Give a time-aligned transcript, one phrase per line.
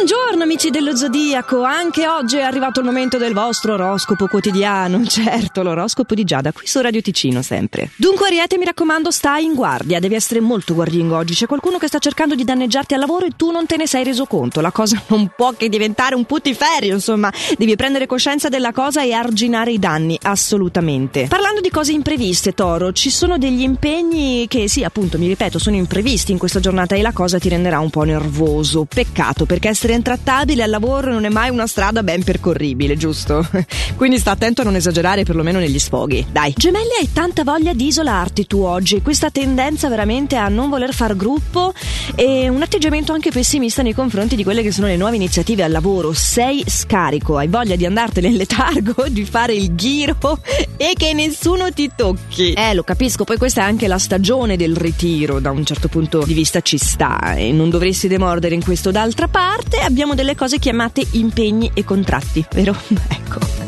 [0.00, 5.64] Buongiorno amici dello Zodiaco, anche oggi è arrivato il momento del vostro oroscopo quotidiano, certo
[5.64, 7.90] l'oroscopo di Giada, qui su Radio Ticino sempre.
[7.96, 11.88] Dunque Ariete mi raccomando stai in guardia, devi essere molto guardingo oggi, c'è qualcuno che
[11.88, 14.70] sta cercando di danneggiarti al lavoro e tu non te ne sei reso conto, la
[14.70, 19.72] cosa non può che diventare un puttiferio, insomma, devi prendere coscienza della cosa e arginare
[19.72, 21.26] i danni, assolutamente.
[21.26, 25.74] Parlando di cose impreviste Toro, ci sono degli impegni che sì appunto mi ripeto sono
[25.74, 29.87] imprevisti in questa giornata e la cosa ti renderà un po' nervoso, peccato perché essere
[29.94, 33.46] intrattabile al lavoro non è mai una strada ben percorribile, giusto?
[33.96, 36.26] Quindi sta attento a non esagerare perlomeno negli sfoghi.
[36.30, 36.54] Dai.
[36.56, 41.16] Gemelli hai tanta voglia di isolarti tu oggi, questa tendenza veramente a non voler far
[41.16, 41.72] gruppo
[42.14, 45.72] e un atteggiamento anche pessimista nei confronti di quelle che sono le nuove iniziative al
[45.72, 46.12] lavoro.
[46.12, 50.16] Sei scarico, hai voglia di andartene in letargo, di fare il giro
[50.76, 52.52] e che nessuno ti tocchi.
[52.52, 56.24] Eh, lo capisco, poi questa è anche la stagione del ritiro, da un certo punto
[56.24, 60.58] di vista ci sta e non dovresti demordere in questo d'altra parte abbiamo delle cose
[60.58, 62.76] chiamate impegni e contratti, vero?
[63.08, 63.67] ecco.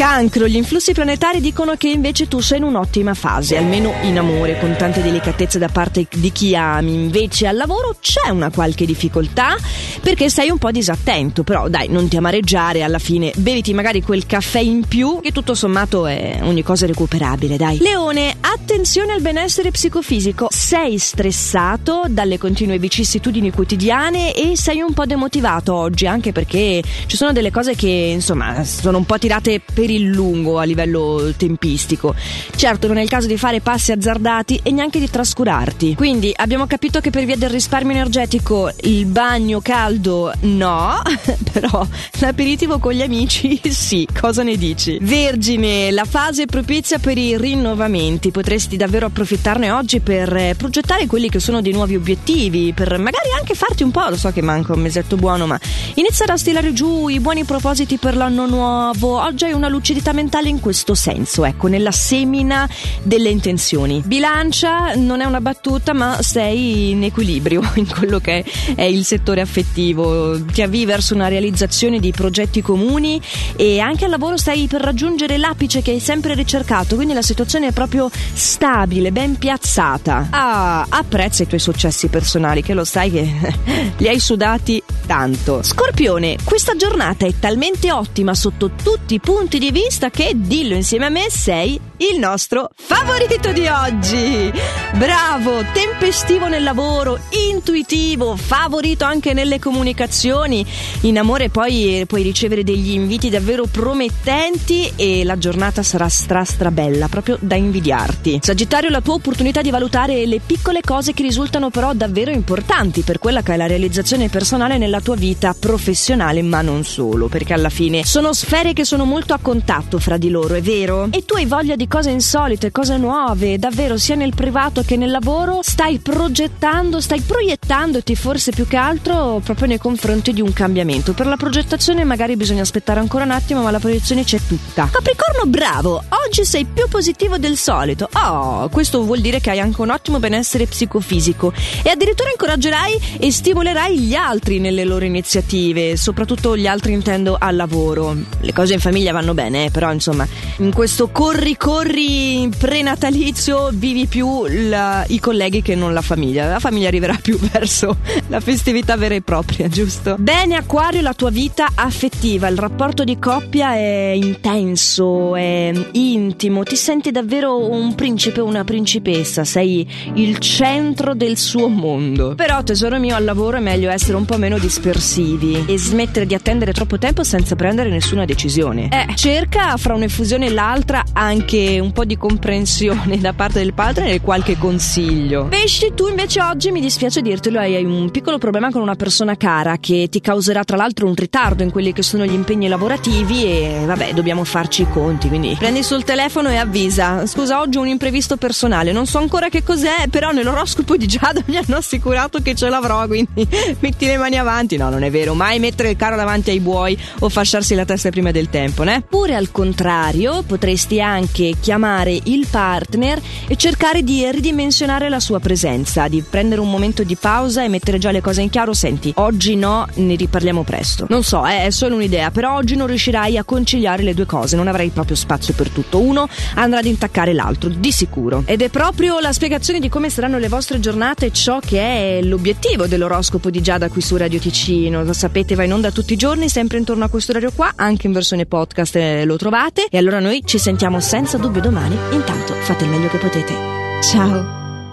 [0.00, 4.58] Cancro, gli influssi planetari dicono che invece tu sei in un'ottima fase, almeno in amore,
[4.58, 6.94] con tante delicatezze da parte di chi ami.
[6.94, 9.56] Invece al lavoro c'è una qualche difficoltà
[10.00, 14.24] perché sei un po' disattento, però dai, non ti amareggiare, alla fine beviti magari quel
[14.24, 17.76] caffè in più che tutto sommato è ogni cosa recuperabile, dai.
[17.76, 20.48] Leone, attenzione al benessere psicofisico.
[20.50, 27.18] Sei stressato dalle continue vicissitudini quotidiane e sei un po' demotivato oggi, anche perché ci
[27.18, 31.32] sono delle cose che insomma sono un po' tirate per per il lungo a livello
[31.36, 32.14] tempistico.
[32.54, 35.96] Certo, non è il caso di fare passi azzardati e neanche di trascurarti.
[35.96, 41.02] Quindi abbiamo capito che per via del risparmio energetico il bagno caldo no,
[41.52, 41.86] però
[42.20, 44.06] l'aperitivo con gli amici sì.
[44.18, 44.98] Cosa ne dici?
[45.00, 48.30] Vergine, la fase propizia per i rinnovamenti.
[48.30, 53.30] Potresti davvero approfittarne oggi per eh, progettare quelli che sono dei nuovi obiettivi, per magari
[53.36, 55.58] anche farti un po', lo so che manca un mesetto buono, ma
[55.94, 59.20] iniziare a stilare giù i buoni propositi per l'anno nuovo.
[59.20, 62.68] Oggi hai una luce lucidità mentale in questo senso, ecco, nella semina
[63.02, 64.02] delle intenzioni.
[64.04, 68.44] Bilancia non è una battuta, ma sei in equilibrio in quello che
[68.74, 70.40] è il settore affettivo.
[70.44, 73.20] Ti avvii verso una realizzazione di progetti comuni
[73.56, 77.68] e anche al lavoro stai per raggiungere l'apice che hai sempre ricercato, quindi la situazione
[77.68, 80.28] è proprio stabile, ben piazzata.
[80.30, 83.54] Ah, apprezza i tuoi successi personali, che lo sai che
[83.96, 85.64] li hai sudati tanto.
[85.64, 91.06] Scorpione, questa giornata è talmente ottima sotto tutti i punti di vista che, dillo insieme
[91.06, 94.52] a me, sei il nostro favorito di oggi.
[94.94, 97.18] Bravo, tempestivo nel lavoro,
[97.50, 100.64] intuitivo, favorito anche nelle comunicazioni.
[101.00, 106.70] In amore poi puoi ricevere degli inviti davvero promettenti e la giornata sarà stra stra
[106.70, 108.38] bella, proprio da invidiarti.
[108.40, 113.18] Sagittario, la tua opportunità di valutare le piccole cose che risultano però davvero importanti per
[113.18, 117.68] quella che è la realizzazione personale nella tua vita professionale, ma non solo, perché alla
[117.68, 121.08] fine sono sfere che sono molto a contatto fra di loro, è vero?
[121.10, 125.10] E tu hai voglia di cose insolite, cose nuove, davvero sia nel privato che nel
[125.10, 131.12] lavoro, stai progettando, stai proiettandoti forse più che altro proprio nei confronti di un cambiamento.
[131.12, 134.88] Per la progettazione magari bisogna aspettare ancora un attimo, ma la proiezione c'è tutta.
[134.90, 136.02] Capricorno, bravo!
[136.26, 138.08] Oggi sei più positivo del solito.
[138.12, 141.52] Oh, questo vuol dire che hai anche un ottimo benessere psicofisico
[141.82, 147.56] e addirittura incoraggerai e stimolerai gli altri nelle loro iniziative, soprattutto gli altri intendo al
[147.56, 148.16] lavoro.
[148.40, 150.26] Le cose in famiglia vanno bene, eh, però insomma,
[150.58, 156.46] in questo corri corri prenatalizio vivi più la, i colleghi che non la famiglia.
[156.46, 157.96] La famiglia arriverà più verso
[158.28, 160.16] la festività vera e propria, giusto?
[160.18, 166.76] Bene, Acquario, la tua vita affettiva, il rapporto di coppia è intenso, è intimo, ti
[166.76, 172.34] senti davvero un principe o una principessa, sei il centro del suo mondo.
[172.34, 176.34] Però, tesoro mio, al lavoro è meglio essere un po' meno dispersivi e smettere di
[176.34, 178.88] attendere troppo tempo senza prendere nessuna decisione.
[178.88, 184.12] Eh, cerca fra un'effusione e l'altra anche un po' di comprensione da parte del padre
[184.12, 185.48] e qualche consiglio.
[185.48, 189.76] Pesci, tu invece oggi mi dispiace dirtelo, hai un piccolo problema con una persona cara
[189.76, 193.82] che ti causerà tra l'altro un ritardo in quelli che sono gli impegni lavorativi e
[193.84, 197.26] vabbè, dobbiamo farci i conti, quindi prendi sul telefono e avvisa.
[197.26, 201.42] Scusa, oggi ho un imprevisto personale, non so ancora che cos'è, però nell'oroscopo di Giada
[201.46, 203.46] mi hanno assicurato che ce l'avrò, quindi
[203.80, 204.59] metti le mani avanti.
[204.76, 208.10] No, non è vero, mai mettere il carro davanti ai buoi o fasciarsi la testa
[208.10, 208.96] prima del tempo, né?
[208.96, 216.08] Oppure al contrario, potresti anche chiamare il partner e cercare di ridimensionare la sua presenza,
[216.08, 219.56] di prendere un momento di pausa e mettere già le cose in chiaro, senti, oggi
[219.56, 221.06] no, ne riparliamo presto.
[221.08, 224.56] Non so, eh, è solo un'idea, però oggi non riuscirai a conciliare le due cose,
[224.56, 225.98] non avrai proprio spazio per tutto.
[226.00, 228.42] Uno andrà ad intaccare l'altro, di sicuro.
[228.46, 232.86] Ed è proprio la spiegazione di come saranno le vostre giornate ciò che è l'obiettivo
[232.86, 235.04] dell'oroscopo di Giada qui su Radio Ticino.
[235.04, 238.06] Lo sapete, va in onda tutti i giorni, sempre intorno a questo orario qua, anche
[238.08, 239.86] in versione podcast eh, lo trovate.
[239.88, 241.96] E allora noi ci sentiamo senza dubbio domani.
[242.10, 243.54] Intanto fate il meglio che potete.
[244.02, 244.59] Ciao!